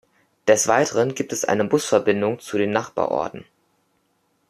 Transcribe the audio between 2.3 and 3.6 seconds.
zu den Nachbarorten.